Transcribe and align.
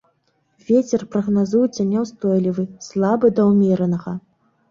Вецер 0.69 1.01
прагназуецца 1.15 1.85
няўстойлівы, 1.91 2.65
слабы 2.87 3.27
да 3.41 3.45
ўмеранага. 3.51 4.11